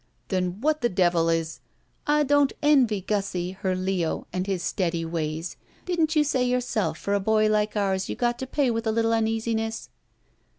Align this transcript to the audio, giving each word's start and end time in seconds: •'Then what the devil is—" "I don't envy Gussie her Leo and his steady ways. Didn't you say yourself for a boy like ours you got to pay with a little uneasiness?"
•'Then 0.29 0.57
what 0.61 0.81
the 0.81 0.89
devil 0.89 1.29
is—" 1.29 1.59
"I 2.07 2.23
don't 2.23 2.53
envy 2.63 3.01
Gussie 3.01 3.51
her 3.51 3.75
Leo 3.75 4.25
and 4.33 4.47
his 4.47 4.63
steady 4.63 5.05
ways. 5.05 5.57
Didn't 5.85 6.15
you 6.15 6.23
say 6.23 6.43
yourself 6.43 6.97
for 6.97 7.13
a 7.13 7.19
boy 7.19 7.49
like 7.49 7.77
ours 7.77 8.09
you 8.09 8.15
got 8.15 8.39
to 8.39 8.47
pay 8.47 8.71
with 8.71 8.87
a 8.87 8.91
little 8.91 9.13
uneasiness?" 9.13 9.89